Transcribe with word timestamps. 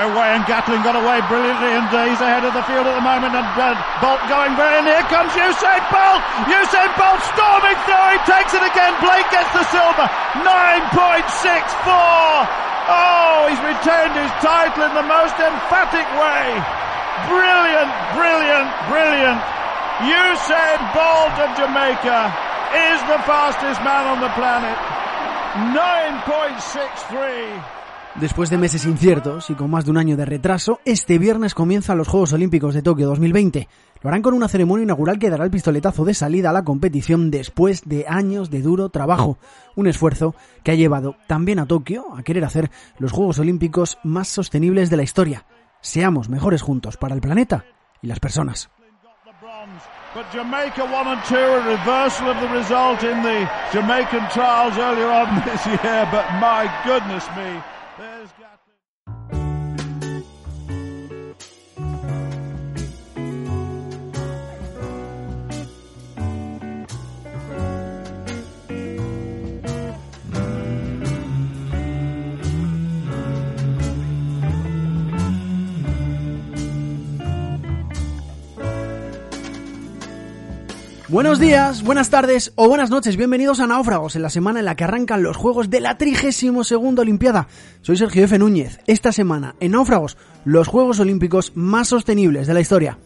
away, 0.00 0.32
and 0.32 0.40
Gatlin 0.48 0.80
got 0.80 0.96
away 0.96 1.20
brilliantly, 1.28 1.76
and 1.76 1.84
uh, 1.92 2.08
he's 2.08 2.24
ahead 2.24 2.40
of 2.44 2.54
the 2.56 2.62
field 2.64 2.86
at 2.88 2.94
the 2.96 3.04
moment, 3.04 3.36
and 3.36 3.44
uh, 3.44 3.76
Bolt 4.00 4.24
going 4.32 4.56
very, 4.56 4.80
here 4.84 5.02
comes 5.12 5.32
Usain 5.36 5.84
Bolt! 5.92 6.22
Usain 6.48 6.88
Bolt 6.96 7.20
storming 7.36 7.76
through, 7.84 8.08
he 8.16 8.20
takes 8.24 8.56
it 8.56 8.64
again, 8.64 8.96
Blake 9.04 9.28
gets 9.28 9.52
the 9.52 9.60
silver, 9.68 10.08
9.64! 10.40 12.48
Oh, 12.90 13.46
he's 13.46 13.60
retained 13.60 14.16
his 14.16 14.32
title 14.40 14.88
in 14.88 14.94
the 14.96 15.04
most 15.04 15.36
emphatic 15.36 16.08
way. 16.16 16.56
Brilliant, 17.28 17.92
brilliant, 18.16 18.72
brilliant. 18.88 19.36
Usain 20.00 20.80
Bolt 20.96 21.36
of 21.44 21.52
Jamaica 21.60 22.32
is 22.72 23.04
the 23.04 23.20
fastest 23.28 23.84
man 23.84 24.08
on 24.08 24.16
the 24.20 24.30
planet. 24.32 24.78
9.63. 25.76 27.79
Después 28.20 28.50
de 28.50 28.58
meses 28.58 28.84
inciertos 28.84 29.48
y 29.48 29.54
con 29.54 29.70
más 29.70 29.86
de 29.86 29.92
un 29.92 29.96
año 29.96 30.14
de 30.14 30.26
retraso, 30.26 30.80
este 30.84 31.16
viernes 31.16 31.54
comienzan 31.54 31.96
los 31.96 32.06
Juegos 32.06 32.34
Olímpicos 32.34 32.74
de 32.74 32.82
Tokio 32.82 33.06
2020. 33.06 33.66
Lo 34.02 34.10
harán 34.10 34.20
con 34.20 34.34
una 34.34 34.46
ceremonia 34.46 34.84
inaugural 34.84 35.18
que 35.18 35.30
dará 35.30 35.44
el 35.44 35.50
pistoletazo 35.50 36.04
de 36.04 36.12
salida 36.12 36.50
a 36.50 36.52
la 36.52 36.62
competición 36.62 37.30
después 37.30 37.80
de 37.86 38.04
años 38.06 38.50
de 38.50 38.60
duro 38.60 38.90
trabajo. 38.90 39.38
Un 39.74 39.86
esfuerzo 39.86 40.34
que 40.62 40.70
ha 40.70 40.74
llevado 40.74 41.16
también 41.28 41.60
a 41.60 41.66
Tokio 41.66 42.14
a 42.14 42.22
querer 42.22 42.44
hacer 42.44 42.70
los 42.98 43.10
Juegos 43.10 43.38
Olímpicos 43.38 43.98
más 44.04 44.28
sostenibles 44.28 44.90
de 44.90 44.98
la 44.98 45.02
historia. 45.02 45.46
Seamos 45.80 46.28
mejores 46.28 46.60
juntos 46.60 46.98
para 46.98 47.14
el 47.14 47.22
planeta 47.22 47.64
y 48.02 48.08
las 48.08 48.20
personas. 48.20 48.68
There's 58.00 58.30
Buenos 81.10 81.40
días, 81.40 81.82
buenas 81.82 82.08
tardes 82.08 82.52
o 82.54 82.68
buenas 82.68 82.88
noches, 82.88 83.16
bienvenidos 83.16 83.58
a 83.58 83.66
Náufragos, 83.66 84.14
en 84.14 84.22
la 84.22 84.30
semana 84.30 84.60
en 84.60 84.64
la 84.64 84.76
que 84.76 84.84
arrancan 84.84 85.24
los 85.24 85.36
Juegos 85.36 85.68
de 85.68 85.80
la 85.80 85.98
32 85.98 86.70
Olimpiada. 86.70 87.48
Soy 87.82 87.96
Sergio 87.96 88.26
F. 88.26 88.38
Núñez, 88.38 88.78
esta 88.86 89.10
semana 89.10 89.56
en 89.58 89.72
Náufragos, 89.72 90.16
los 90.44 90.68
Juegos 90.68 91.00
Olímpicos 91.00 91.50
más 91.56 91.88
sostenibles 91.88 92.46
de 92.46 92.54
la 92.54 92.60
historia. 92.60 92.96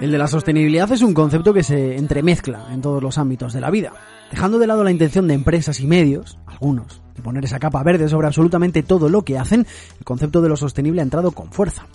El 0.00 0.10
de 0.10 0.16
la 0.16 0.28
sostenibilidad 0.28 0.90
es 0.92 1.02
un 1.02 1.12
concepto 1.12 1.52
que 1.52 1.62
se 1.62 1.96
entremezcla 1.98 2.72
en 2.72 2.80
todos 2.80 3.02
los 3.02 3.18
ámbitos 3.18 3.52
de 3.52 3.60
la 3.60 3.70
vida, 3.70 3.92
dejando 4.30 4.58
de 4.58 4.66
lado 4.66 4.82
la 4.82 4.90
intención 4.90 5.28
de 5.28 5.34
empresas 5.34 5.78
y 5.78 5.86
medios, 5.86 6.38
algunos, 6.46 7.02
de 7.14 7.22
poner 7.22 7.44
esa 7.44 7.58
capa 7.58 7.82
verde 7.82 8.08
sobre 8.08 8.26
absolutamente 8.26 8.82
todo 8.82 9.10
lo 9.10 9.26
que 9.26 9.38
hacen, 9.38 9.66
el 9.98 10.04
concepto 10.06 10.40
de 10.40 10.48
lo 10.48 10.56
sostenible 10.56 11.02
ha 11.02 11.04
entrado 11.04 11.32
con 11.32 11.52
fuerza. 11.52 11.86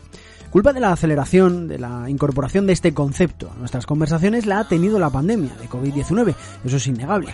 Culpa 0.52 0.72
de 0.72 0.82
la 0.82 0.92
aceleración, 0.92 1.68
de 1.68 1.80
la 1.80 2.08
incorporación 2.08 2.68
de 2.68 2.74
este 2.74 2.94
concepto 2.94 3.50
a 3.52 3.58
nuestras 3.58 3.88
conversaciones 3.88 4.46
la 4.46 4.60
ha 4.60 4.68
tenido 4.68 5.00
la 5.00 5.10
pandemia 5.10 5.56
de 5.60 5.68
COVID-19, 5.68 6.36
eso 6.64 6.78
es 6.78 6.86
innegable. 6.86 7.34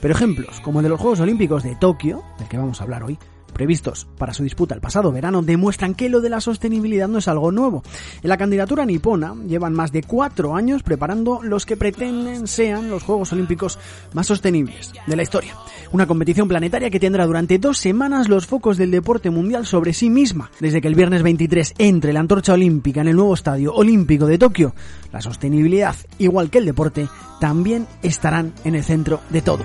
Pero 0.00 0.14
ejemplos 0.14 0.60
como 0.60 0.78
el 0.78 0.84
de 0.84 0.90
los 0.90 1.00
Juegos 1.00 1.18
Olímpicos 1.18 1.64
de 1.64 1.74
Tokio, 1.74 2.22
del 2.38 2.48
que 2.48 2.58
vamos 2.58 2.80
a 2.80 2.84
hablar 2.84 3.02
hoy, 3.02 3.18
previstos 3.52 4.06
para 4.18 4.34
su 4.34 4.42
disputa 4.42 4.74
el 4.74 4.80
pasado 4.80 5.12
verano 5.12 5.42
demuestran 5.42 5.94
que 5.94 6.08
lo 6.08 6.20
de 6.20 6.30
la 6.30 6.40
sostenibilidad 6.40 7.08
no 7.08 7.18
es 7.18 7.28
algo 7.28 7.52
nuevo. 7.52 7.82
En 8.22 8.28
la 8.28 8.36
candidatura 8.36 8.84
nipona 8.84 9.34
llevan 9.46 9.72
más 9.72 9.92
de 9.92 10.02
cuatro 10.02 10.54
años 10.54 10.82
preparando 10.82 11.40
los 11.42 11.66
que 11.66 11.76
pretenden 11.76 12.46
sean 12.46 12.90
los 12.90 13.02
Juegos 13.02 13.32
Olímpicos 13.32 13.78
más 14.14 14.26
sostenibles 14.26 14.92
de 15.06 15.16
la 15.16 15.22
historia. 15.22 15.54
Una 15.92 16.06
competición 16.06 16.48
planetaria 16.48 16.90
que 16.90 17.00
tendrá 17.00 17.26
durante 17.26 17.58
dos 17.58 17.78
semanas 17.78 18.28
los 18.28 18.46
focos 18.46 18.76
del 18.76 18.90
deporte 18.90 19.30
mundial 19.30 19.66
sobre 19.66 19.92
sí 19.92 20.10
misma. 20.10 20.50
Desde 20.60 20.80
que 20.80 20.88
el 20.88 20.94
viernes 20.94 21.22
23 21.22 21.74
entre 21.78 22.12
la 22.12 22.20
antorcha 22.20 22.54
olímpica 22.54 23.00
en 23.00 23.08
el 23.08 23.16
nuevo 23.16 23.34
Estadio 23.34 23.74
Olímpico 23.74 24.26
de 24.26 24.38
Tokio, 24.38 24.74
la 25.12 25.20
sostenibilidad, 25.20 25.96
igual 26.18 26.50
que 26.50 26.58
el 26.58 26.64
deporte, 26.64 27.08
también 27.40 27.86
estarán 28.02 28.52
en 28.64 28.74
el 28.74 28.84
centro 28.84 29.20
de 29.30 29.42
todo. 29.42 29.64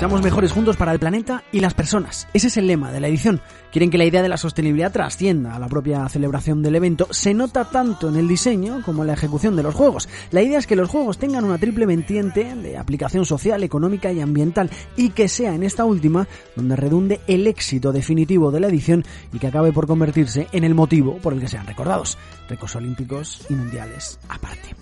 Seamos 0.00 0.22
mejores 0.22 0.52
juntos 0.52 0.78
para 0.78 0.92
el 0.92 0.98
planeta 0.98 1.44
y 1.52 1.60
las 1.60 1.74
personas. 1.74 2.26
Ese 2.32 2.46
es 2.46 2.56
el 2.56 2.66
lema 2.66 2.90
de 2.90 3.00
la 3.00 3.08
edición. 3.08 3.42
Quieren 3.70 3.90
que 3.90 3.98
la 3.98 4.06
idea 4.06 4.22
de 4.22 4.30
la 4.30 4.38
sostenibilidad 4.38 4.92
trascienda 4.92 5.54
a 5.54 5.58
la 5.58 5.68
propia 5.68 6.08
celebración 6.08 6.62
del 6.62 6.76
evento. 6.76 7.06
Se 7.10 7.34
nota 7.34 7.66
tanto 7.66 8.08
en 8.08 8.16
el 8.16 8.26
diseño 8.26 8.80
como 8.82 9.02
en 9.02 9.08
la 9.08 9.12
ejecución 9.12 9.56
de 9.56 9.62
los 9.62 9.74
juegos. 9.74 10.08
La 10.30 10.40
idea 10.40 10.58
es 10.58 10.66
que 10.66 10.74
los 10.74 10.88
juegos 10.88 11.18
tengan 11.18 11.44
una 11.44 11.58
triple 11.58 11.84
vertiente 11.84 12.54
de 12.54 12.78
aplicación 12.78 13.26
social, 13.26 13.62
económica 13.62 14.10
y 14.10 14.22
ambiental 14.22 14.70
y 14.96 15.10
que 15.10 15.28
sea 15.28 15.54
en 15.54 15.64
esta 15.64 15.84
última 15.84 16.26
donde 16.56 16.76
redunde 16.76 17.20
el 17.26 17.46
éxito 17.46 17.92
definitivo 17.92 18.50
de 18.50 18.60
la 18.60 18.68
edición 18.68 19.04
y 19.34 19.38
que 19.38 19.48
acabe 19.48 19.70
por 19.70 19.86
convertirse 19.86 20.46
en 20.52 20.64
el 20.64 20.74
motivo 20.74 21.18
por 21.18 21.34
el 21.34 21.40
que 21.40 21.48
sean 21.48 21.66
recordados. 21.66 22.16
Recos 22.48 22.74
olímpicos 22.74 23.44
y 23.50 23.52
mundiales 23.52 24.18
aparte. 24.30 24.74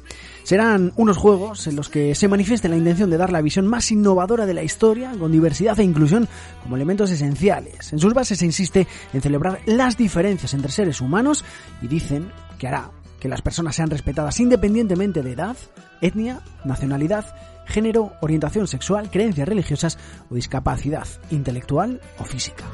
Serán 0.49 0.95
unos 0.97 1.19
juegos 1.19 1.67
en 1.67 1.77
los 1.77 1.91
que 1.91 2.15
se 2.15 2.27
manifieste 2.27 2.71
la 2.71 2.77
intención 2.79 3.11
de 3.11 3.19
dar 3.19 3.31
la 3.31 3.43
visión 3.43 3.67
más 3.67 3.93
innovadora 3.93 4.47
de 4.47 4.55
la 4.55 4.63
historia, 4.63 5.13
con 5.19 5.31
diversidad 5.31 5.79
e 5.79 5.85
inclusión 5.85 6.27
como 6.63 6.75
elementos 6.75 7.11
esenciales. 7.11 7.93
En 7.93 7.99
sus 7.99 8.15
bases 8.15 8.39
se 8.39 8.47
insiste 8.47 8.87
en 9.13 9.21
celebrar 9.21 9.61
las 9.67 9.99
diferencias 9.99 10.55
entre 10.55 10.73
seres 10.73 11.03
humanos 11.03 11.45
y 11.83 11.89
dicen 11.89 12.33
que 12.59 12.67
hará 12.67 12.91
que 13.21 13.29
las 13.29 13.43
personas 13.43 13.77
sean 13.77 13.91
respetadas 13.91 14.41
independientemente 14.41 15.23
de 15.23 15.33
edad, 15.33 15.57
etnia, 16.01 16.41
nacionalidad, 16.65 17.27
género, 17.67 18.15
orientación 18.23 18.67
sexual, 18.67 19.11
creencias 19.11 19.47
religiosas 19.47 19.99
o 20.31 20.35
discapacidad 20.35 21.07
intelectual 21.31 22.01
o 22.19 22.25
física. 22.25 22.65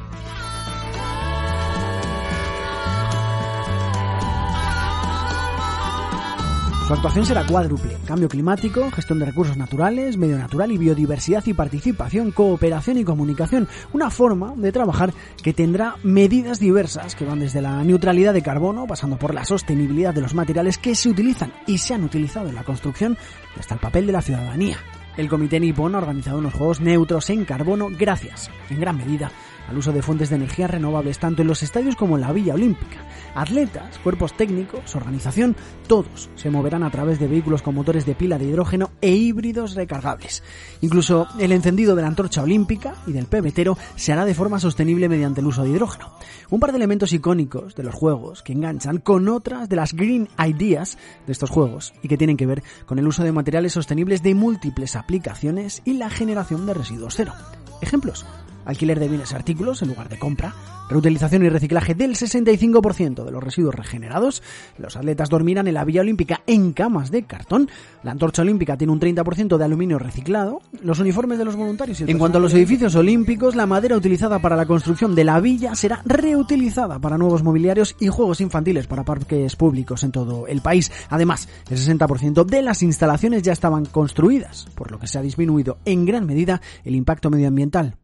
Su 6.86 6.92
actuación 6.92 7.24
será 7.24 7.46
cuádruple. 7.46 7.96
Cambio 8.04 8.28
climático, 8.28 8.90
gestión 8.90 9.18
de 9.18 9.24
recursos 9.24 9.56
naturales, 9.56 10.18
medio 10.18 10.36
natural 10.36 10.70
y 10.70 10.76
biodiversidad 10.76 11.42
y 11.46 11.54
participación, 11.54 12.30
cooperación 12.30 12.98
y 12.98 13.04
comunicación. 13.04 13.68
Una 13.94 14.10
forma 14.10 14.52
de 14.54 14.70
trabajar 14.70 15.14
que 15.42 15.54
tendrá 15.54 15.96
medidas 16.02 16.60
diversas 16.60 17.14
que 17.14 17.24
van 17.24 17.40
desde 17.40 17.62
la 17.62 17.82
neutralidad 17.84 18.34
de 18.34 18.42
carbono, 18.42 18.86
pasando 18.86 19.16
por 19.16 19.32
la 19.32 19.46
sostenibilidad 19.46 20.12
de 20.12 20.20
los 20.20 20.34
materiales 20.34 20.76
que 20.76 20.94
se 20.94 21.08
utilizan 21.08 21.54
y 21.66 21.78
se 21.78 21.94
han 21.94 22.04
utilizado 22.04 22.50
en 22.50 22.54
la 22.54 22.64
construcción, 22.64 23.16
hasta 23.58 23.72
el 23.72 23.80
papel 23.80 24.06
de 24.06 24.12
la 24.12 24.20
ciudadanía. 24.20 24.76
El 25.16 25.30
Comité 25.30 25.60
Nippon 25.60 25.94
ha 25.94 25.98
organizado 25.98 26.36
unos 26.36 26.52
juegos 26.52 26.82
neutros 26.82 27.30
en 27.30 27.46
carbono 27.46 27.88
gracias, 27.96 28.50
en 28.68 28.80
gran 28.80 28.98
medida, 28.98 29.30
al 29.68 29.78
uso 29.78 29.92
de 29.92 30.02
fuentes 30.02 30.30
de 30.30 30.36
energía 30.36 30.66
renovables 30.66 31.18
tanto 31.18 31.42
en 31.42 31.48
los 31.48 31.62
estadios 31.62 31.96
como 31.96 32.16
en 32.16 32.22
la 32.22 32.32
Villa 32.32 32.54
Olímpica. 32.54 33.04
Atletas, 33.34 33.98
cuerpos 33.98 34.36
técnicos, 34.36 34.94
organización, 34.94 35.56
todos 35.86 36.30
se 36.36 36.50
moverán 36.50 36.82
a 36.82 36.90
través 36.90 37.18
de 37.18 37.28
vehículos 37.28 37.62
con 37.62 37.74
motores 37.74 38.06
de 38.06 38.14
pila 38.14 38.38
de 38.38 38.44
hidrógeno 38.44 38.90
e 39.00 39.10
híbridos 39.10 39.74
recargables. 39.74 40.42
Incluso 40.80 41.26
el 41.38 41.52
encendido 41.52 41.96
de 41.96 42.02
la 42.02 42.08
antorcha 42.08 42.42
olímpica 42.42 42.94
y 43.06 43.12
del 43.12 43.26
pebetero 43.26 43.76
se 43.96 44.12
hará 44.12 44.24
de 44.24 44.34
forma 44.34 44.60
sostenible 44.60 45.08
mediante 45.08 45.40
el 45.40 45.46
uso 45.46 45.64
de 45.64 45.70
hidrógeno. 45.70 46.12
Un 46.50 46.60
par 46.60 46.70
de 46.70 46.76
elementos 46.76 47.12
icónicos 47.12 47.74
de 47.74 47.82
los 47.82 47.94
juegos 47.94 48.42
que 48.42 48.52
enganchan 48.52 48.98
con 48.98 49.28
otras 49.28 49.68
de 49.68 49.76
las 49.76 49.94
green 49.94 50.28
ideas 50.38 50.98
de 51.26 51.32
estos 51.32 51.50
juegos 51.50 51.94
y 52.02 52.08
que 52.08 52.16
tienen 52.16 52.36
que 52.36 52.46
ver 52.46 52.62
con 52.86 52.98
el 52.98 53.06
uso 53.06 53.24
de 53.24 53.32
materiales 53.32 53.72
sostenibles 53.72 54.22
de 54.22 54.34
múltiples 54.34 54.96
aplicaciones 54.96 55.82
y 55.84 55.94
la 55.94 56.10
generación 56.10 56.66
de 56.66 56.74
residuos 56.74 57.14
cero. 57.16 57.32
Ejemplos 57.80 58.24
alquiler 58.64 59.00
de 59.00 59.08
bienes 59.08 59.32
y 59.32 59.34
artículos 59.34 59.82
en 59.82 59.88
lugar 59.88 60.08
de 60.08 60.18
compra, 60.18 60.54
reutilización 60.88 61.44
y 61.44 61.48
reciclaje 61.48 61.94
del 61.94 62.14
65% 62.14 63.24
de 63.24 63.30
los 63.30 63.42
residuos 63.42 63.74
regenerados, 63.74 64.42
los 64.78 64.96
atletas 64.96 65.30
dormirán 65.30 65.68
en 65.68 65.74
la 65.74 65.84
Villa 65.84 66.02
Olímpica 66.02 66.42
en 66.46 66.72
camas 66.72 67.10
de 67.10 67.24
cartón, 67.24 67.70
la 68.02 68.10
antorcha 68.10 68.42
olímpica 68.42 68.76
tiene 68.76 68.92
un 68.92 69.00
30% 69.00 69.56
de 69.56 69.64
aluminio 69.64 69.98
reciclado, 69.98 70.60
los 70.82 70.98
uniformes 70.98 71.38
de 71.38 71.44
los 71.44 71.56
voluntarios 71.56 72.00
y 72.00 72.04
el 72.04 72.10
En 72.10 72.18
cuanto 72.18 72.38
a 72.38 72.40
los 72.40 72.54
edificios 72.54 72.94
olímpicos, 72.94 73.56
la 73.56 73.66
madera 73.66 73.96
utilizada 73.96 74.38
para 74.38 74.56
la 74.56 74.66
construcción 74.66 75.14
de 75.14 75.24
la 75.24 75.40
villa 75.40 75.74
será 75.74 76.02
reutilizada 76.04 76.98
para 76.98 77.18
nuevos 77.18 77.42
mobiliarios 77.42 77.96
y 78.00 78.08
juegos 78.08 78.40
infantiles 78.40 78.86
para 78.86 79.04
parques 79.04 79.56
públicos 79.56 80.02
en 80.04 80.12
todo 80.12 80.46
el 80.46 80.60
país. 80.60 80.92
Además, 81.08 81.48
el 81.70 81.78
60% 81.78 82.44
de 82.44 82.62
las 82.62 82.82
instalaciones 82.82 83.42
ya 83.42 83.52
estaban 83.52 83.86
construidas, 83.86 84.66
por 84.74 84.90
lo 84.90 84.98
que 84.98 85.06
se 85.06 85.18
ha 85.18 85.22
disminuido 85.22 85.78
en 85.84 86.04
gran 86.04 86.26
medida 86.26 86.60
el 86.84 86.94
impacto 86.94 87.30
medioambiental. 87.30 87.96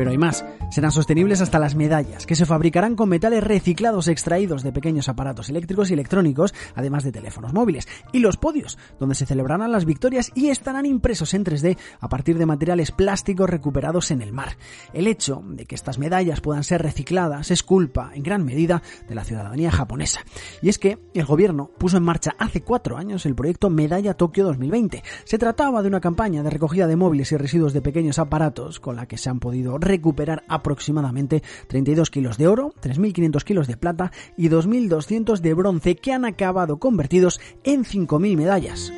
Pero 0.00 0.12
hay 0.12 0.16
más. 0.16 0.46
Serán 0.70 0.92
sostenibles 0.92 1.42
hasta 1.42 1.58
las 1.58 1.74
medallas, 1.74 2.24
que 2.24 2.34
se 2.34 2.46
fabricarán 2.46 2.96
con 2.96 3.10
metales 3.10 3.44
reciclados 3.44 4.08
extraídos 4.08 4.62
de 4.62 4.72
pequeños 4.72 5.10
aparatos 5.10 5.50
eléctricos 5.50 5.90
y 5.90 5.92
electrónicos, 5.92 6.54
además 6.74 7.04
de 7.04 7.12
teléfonos 7.12 7.52
móviles. 7.52 7.86
Y 8.10 8.20
los 8.20 8.38
podios, 8.38 8.78
donde 8.98 9.14
se 9.14 9.26
celebrarán 9.26 9.70
las 9.72 9.84
victorias 9.84 10.32
y 10.34 10.48
estarán 10.48 10.86
impresos 10.86 11.34
en 11.34 11.44
3D 11.44 11.76
a 12.00 12.08
partir 12.08 12.38
de 12.38 12.46
materiales 12.46 12.92
plásticos 12.92 13.50
recuperados 13.50 14.10
en 14.10 14.22
el 14.22 14.32
mar. 14.32 14.56
El 14.94 15.06
hecho 15.06 15.42
de 15.44 15.66
que 15.66 15.74
estas 15.74 15.98
medallas 15.98 16.40
puedan 16.40 16.64
ser 16.64 16.80
recicladas 16.80 17.50
es 17.50 17.62
culpa, 17.62 18.12
en 18.14 18.22
gran 18.22 18.42
medida, 18.42 18.80
de 19.06 19.14
la 19.14 19.24
ciudadanía 19.24 19.70
japonesa. 19.70 20.20
Y 20.62 20.70
es 20.70 20.78
que 20.78 20.98
el 21.12 21.26
gobierno 21.26 21.72
puso 21.76 21.98
en 21.98 22.04
marcha 22.04 22.34
hace 22.38 22.62
cuatro 22.62 22.96
años 22.96 23.26
el 23.26 23.34
proyecto 23.34 23.68
Medalla 23.68 24.14
Tokio 24.14 24.44
2020. 24.44 25.02
Se 25.24 25.36
trataba 25.36 25.82
de 25.82 25.88
una 25.88 26.00
campaña 26.00 26.42
de 26.42 26.48
recogida 26.48 26.86
de 26.86 26.96
móviles 26.96 27.32
y 27.32 27.36
residuos 27.36 27.74
de 27.74 27.82
pequeños 27.82 28.18
aparatos 28.18 28.80
con 28.80 28.96
la 28.96 29.04
que 29.04 29.18
se 29.18 29.28
han 29.28 29.40
podido 29.40 29.76
recuperar 29.90 30.44
aproximadamente 30.48 31.42
32 31.68 32.10
kilos 32.10 32.38
de 32.38 32.48
oro, 32.48 32.74
3.500 32.82 33.44
kilos 33.44 33.66
de 33.66 33.76
plata 33.76 34.12
y 34.36 34.48
2.200 34.48 35.40
de 35.40 35.54
bronce 35.54 35.96
que 35.96 36.12
han 36.12 36.24
acabado 36.24 36.78
convertidos 36.78 37.40
en 37.64 37.84
5.000 37.84 38.36
medallas. 38.36 38.92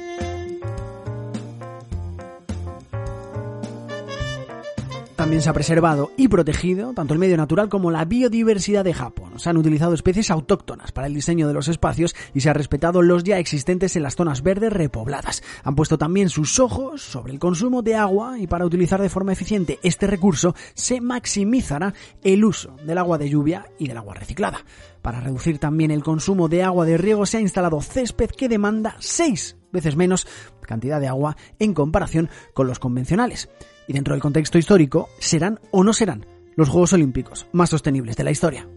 También 5.23 5.41
se 5.41 5.51
ha 5.51 5.53
preservado 5.53 6.11
y 6.17 6.27
protegido 6.27 6.95
tanto 6.95 7.15
el 7.15 7.21
medio 7.21 7.37
natural 7.37 7.69
como 7.69 7.93
la 7.93 8.05
biodiversidad 8.05 8.83
de 8.83 8.93
Japón. 8.93 9.39
Se 9.39 9.49
han 9.49 9.57
utilizado 9.57 9.95
especies 9.95 10.33
autóctonas 10.33 10.91
para 10.91 11.07
el 11.07 11.15
diseño 11.15 11.47
de 11.47 11.55
los 11.55 11.69
espacios 11.69 12.17
y 12.35 12.41
se 12.41 12.51
ha 12.51 12.55
respetado 12.55 13.03
los 13.03 13.23
ya 13.23 13.39
existentes 13.39 13.95
en 13.95 14.03
las 14.03 14.17
zonas 14.17 14.43
verdes 14.43 14.73
repobladas. 14.73 15.45
Han 15.63 15.77
puesto 15.77 15.97
también 15.97 16.29
sus 16.29 16.59
ojos 16.59 17.03
sobre 17.03 17.33
el 17.33 17.39
consumo 17.39 17.83
de 17.83 17.95
agua 17.95 18.37
y 18.37 18.49
para 18.49 18.67
utilizar 18.67 19.01
de 19.01 19.09
forma 19.09 19.33
eficiente 19.33 19.79
este 19.85 20.09
recurso 20.09 20.57
se 20.75 21.01
maximizará 21.01 21.95
el 22.25 22.45
uso 22.45 22.75
del 22.85 22.99
agua 22.99 23.17
de 23.17 23.31
lluvia 23.31 23.67
y 23.79 23.87
del 23.87 23.99
agua 23.99 24.15
reciclada. 24.15 24.65
Para 25.03 25.21
reducir 25.21 25.61
también 25.61 25.93
el 25.93 26.03
consumo 26.03 26.49
de 26.49 26.65
agua 26.65 26.85
de 26.85 26.99
riego 26.99 27.27
se 27.27 27.37
ha 27.37 27.41
instalado 27.41 27.81
césped 27.81 28.31
que 28.31 28.49
demanda 28.49 28.97
seis 28.99 29.57
veces 29.73 29.97
menos 29.97 30.27
cantidad 30.61 31.01
de 31.01 31.09
agua 31.09 31.37
en 31.59 31.75
comparación 31.75 32.31
con 32.55 32.67
los 32.67 32.79
convencionales 32.79 33.49
y 33.87 33.93
dentro 33.93 34.15
del 34.15 34.23
contexto 34.23 34.59
histórico, 34.59 35.09
serán 35.19 35.61
o 35.71 35.85
no 35.85 35.93
serán 35.93 36.27
los 36.55 36.69
Juegos 36.69 36.93
Olímpicos 36.93 37.47
más 37.53 37.71
sostenibles 37.71 38.17
de 38.17 38.25
la 38.25 38.31
historia. 38.31 38.69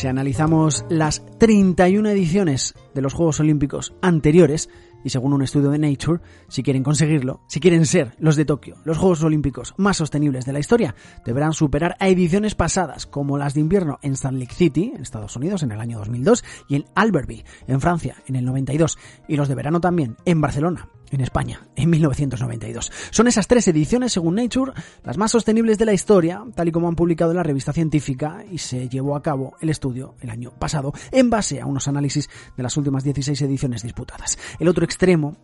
Si 0.00 0.06
analizamos 0.06 0.86
las 0.88 1.22
31 1.38 2.08
ediciones 2.08 2.74
de 2.94 3.02
los 3.02 3.12
Juegos 3.12 3.38
Olímpicos 3.40 3.92
anteriores, 4.00 4.70
y 5.04 5.10
según 5.10 5.32
un 5.32 5.42
estudio 5.42 5.70
de 5.70 5.78
Nature, 5.78 6.20
si 6.48 6.62
quieren 6.62 6.82
conseguirlo, 6.82 7.40
si 7.48 7.60
quieren 7.60 7.86
ser 7.86 8.14
los 8.18 8.36
de 8.36 8.44
Tokio, 8.44 8.76
los 8.84 8.98
Juegos 8.98 9.22
Olímpicos 9.22 9.74
más 9.76 9.96
sostenibles 9.96 10.44
de 10.44 10.52
la 10.52 10.58
historia, 10.58 10.94
deberán 11.24 11.52
superar 11.52 11.96
a 11.98 12.08
ediciones 12.08 12.54
pasadas 12.54 13.06
como 13.06 13.38
las 13.38 13.54
de 13.54 13.60
invierno 13.60 13.98
en 14.02 14.16
Salt 14.16 14.38
Lake 14.38 14.54
City, 14.54 14.92
en 14.94 15.02
Estados 15.02 15.36
Unidos, 15.36 15.62
en 15.62 15.72
el 15.72 15.80
año 15.80 15.98
2002, 15.98 16.44
y 16.68 16.76
en 16.76 16.84
Albertville, 16.94 17.44
en 17.66 17.80
Francia, 17.80 18.16
en 18.26 18.36
el 18.36 18.44
92, 18.44 18.98
y 19.28 19.36
los 19.36 19.48
de 19.48 19.54
verano 19.54 19.80
también, 19.80 20.16
en 20.24 20.40
Barcelona, 20.40 20.88
en 21.10 21.20
España, 21.20 21.66
en 21.76 21.90
1992. 21.90 22.92
Son 23.10 23.26
esas 23.26 23.46
tres 23.46 23.66
ediciones, 23.68 24.12
según 24.12 24.36
Nature, 24.36 24.72
las 25.04 25.18
más 25.18 25.32
sostenibles 25.32 25.78
de 25.78 25.86
la 25.86 25.92
historia, 25.92 26.44
tal 26.54 26.68
y 26.68 26.72
como 26.72 26.88
han 26.88 26.96
publicado 26.96 27.32
en 27.32 27.36
la 27.38 27.42
revista 27.42 27.72
científica, 27.72 28.44
y 28.50 28.58
se 28.58 28.88
llevó 28.88 29.16
a 29.16 29.22
cabo 29.22 29.56
el 29.60 29.70
estudio 29.70 30.14
el 30.20 30.30
año 30.30 30.52
pasado, 30.58 30.92
en 31.12 31.30
base 31.30 31.60
a 31.60 31.66
unos 31.66 31.88
análisis 31.88 32.28
de 32.56 32.62
las 32.62 32.76
últimas 32.76 33.04
16 33.04 33.40
ediciones 33.42 33.82
disputadas. 33.82 34.38
El 34.58 34.68
otro 34.68 34.84
extremo 34.84 35.36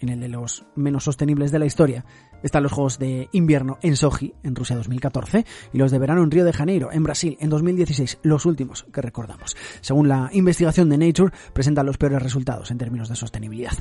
en 0.00 0.08
el 0.10 0.20
de 0.20 0.28
los 0.28 0.64
menos 0.74 1.04
sostenibles 1.04 1.50
de 1.50 1.58
la 1.58 1.66
historia, 1.66 2.04
están 2.44 2.62
los 2.62 2.72
Juegos 2.72 2.98
de 2.98 3.28
Invierno 3.32 3.78
en 3.82 3.96
Sochi, 3.96 4.34
en 4.42 4.54
Rusia 4.54 4.76
2014, 4.76 5.44
y 5.72 5.78
los 5.78 5.90
de 5.90 5.98
verano 5.98 6.22
en 6.22 6.30
Río 6.30 6.44
de 6.44 6.52
Janeiro, 6.52 6.92
en 6.92 7.02
Brasil, 7.02 7.36
en 7.40 7.50
2016, 7.50 8.18
los 8.22 8.46
últimos 8.46 8.86
que 8.92 9.00
recordamos. 9.00 9.56
Según 9.80 10.08
la 10.08 10.28
investigación 10.32 10.88
de 10.90 10.98
Nature, 10.98 11.32
presentan 11.52 11.86
los 11.86 11.98
peores 11.98 12.22
resultados 12.22 12.70
en 12.70 12.78
términos 12.78 13.08
de 13.08 13.16
sostenibilidad. 13.16 13.72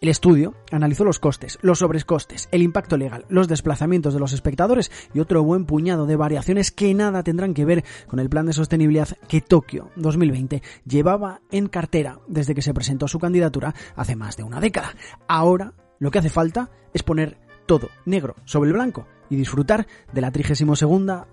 El 0.00 0.08
estudio 0.10 0.54
analizó 0.70 1.04
los 1.04 1.18
costes, 1.18 1.58
los 1.62 1.80
sobrecostes, 1.80 2.48
el 2.52 2.62
impacto 2.62 2.96
legal, 2.96 3.24
los 3.28 3.48
desplazamientos 3.48 4.14
de 4.14 4.20
los 4.20 4.32
espectadores 4.32 4.90
y 5.14 5.20
otro 5.20 5.42
buen 5.42 5.64
puñado 5.64 6.06
de 6.06 6.16
variaciones 6.16 6.70
que 6.70 6.92
nada 6.94 7.22
tendrán 7.22 7.54
que 7.54 7.64
ver 7.64 7.84
con 8.06 8.20
el 8.20 8.28
plan 8.28 8.46
de 8.46 8.52
sostenibilidad 8.52 9.08
que 9.28 9.40
Tokio 9.40 9.90
2020 9.96 10.62
llevaba 10.84 11.40
en 11.50 11.68
cartera 11.68 12.18
desde 12.28 12.54
que 12.54 12.62
se 12.62 12.74
presentó 12.74 13.08
su 13.08 13.18
candidatura 13.18 13.74
hace 13.96 14.14
más 14.16 14.36
de 14.36 14.42
una 14.42 14.60
década. 14.60 14.94
Ahora 15.26 15.72
lo 15.98 16.10
que 16.10 16.18
hace 16.18 16.30
falta 16.30 16.70
es 16.92 17.02
poner 17.02 17.49
todo 17.70 17.90
negro 18.04 18.34
sobre 18.46 18.70
el 18.70 18.74
blanco 18.74 19.06
y 19.28 19.36
disfrutar 19.36 19.86
de 20.12 20.20
la 20.20 20.32
32 20.32 20.82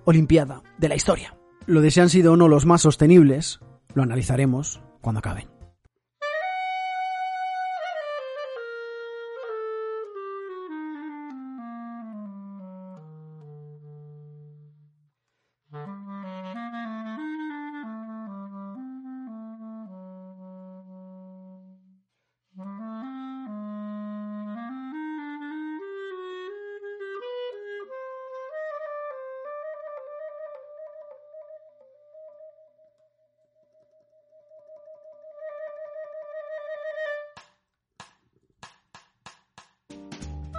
Olimpiada 0.05 0.61
de 0.77 0.87
la 0.87 0.93
historia. 0.93 1.35
Lo 1.65 1.81
de 1.81 1.89
si 1.89 1.99
han 1.99 2.11
sido 2.11 2.33
o 2.33 2.37
no 2.37 2.47
los 2.47 2.67
más 2.67 2.83
sostenibles, 2.83 3.59
lo 3.95 4.03
analizaremos 4.03 4.79
cuando 5.01 5.17
acaben. 5.17 5.56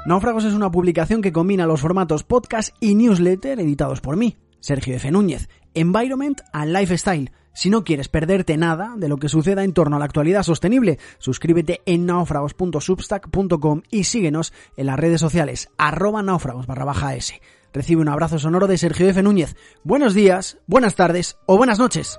Náufragos 0.06 0.44
es 0.44 0.54
una 0.54 0.70
publicación 0.70 1.20
que 1.20 1.32
combina 1.32 1.66
los 1.66 1.80
formatos 1.80 2.24
podcast 2.24 2.74
y 2.80 2.94
newsletter 2.94 3.60
editados 3.60 4.00
por 4.00 4.16
mí, 4.16 4.36
Sergio 4.60 4.96
F. 4.96 5.10
Núñez, 5.10 5.48
Environment 5.74 6.40
and 6.52 6.72
Lifestyle. 6.72 7.30
Si 7.52 7.68
no 7.68 7.84
quieres 7.84 8.08
perderte 8.08 8.56
nada 8.56 8.94
de 8.96 9.08
lo 9.08 9.16
que 9.16 9.28
suceda 9.28 9.64
en 9.64 9.72
torno 9.72 9.96
a 9.96 9.98
la 9.98 10.04
actualidad 10.04 10.44
sostenible, 10.44 10.98
suscríbete 11.18 11.82
en 11.84 12.06
náufragos.substack.com 12.06 13.82
y 13.90 14.04
síguenos 14.04 14.52
en 14.76 14.86
las 14.86 14.98
redes 14.98 15.20
sociales 15.20 15.68
arroba 15.76 16.22
náufragos 16.22 16.66
barra 16.66 16.84
baja 16.84 17.14
s. 17.16 17.40
Recibe 17.72 18.00
un 18.00 18.08
abrazo 18.08 18.38
sonoro 18.38 18.66
de 18.66 18.78
Sergio 18.78 19.08
F. 19.08 19.22
Núñez. 19.22 19.56
Buenos 19.84 20.14
días, 20.14 20.58
buenas 20.66 20.94
tardes 20.94 21.36
o 21.46 21.58
buenas 21.58 21.78
noches. 21.78 22.18